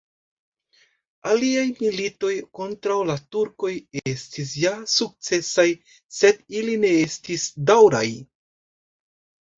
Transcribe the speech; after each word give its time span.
Aliaj 1.33 1.65
militoj 1.81 2.31
kontraŭ 2.59 2.97
la 3.11 3.17
turkoj 3.35 3.73
estis 4.13 4.55
ja 4.65 4.71
sukcesaj, 4.97 5.67
sed 6.23 6.43
ili 6.63 6.81
ne 6.87 6.95
estis 7.07 7.45
daŭraj. 7.73 8.07